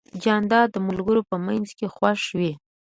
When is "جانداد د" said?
0.23-0.77